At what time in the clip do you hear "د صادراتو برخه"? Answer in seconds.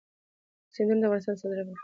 1.37-1.75